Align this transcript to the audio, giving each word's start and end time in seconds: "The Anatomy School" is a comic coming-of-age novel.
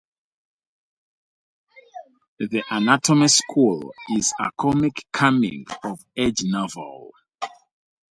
"The 2.39 2.63
Anatomy 2.71 3.27
School" 3.27 3.93
is 4.17 4.33
a 4.39 4.49
comic 4.57 5.05
coming-of-age 5.13 6.41
novel. 6.45 7.11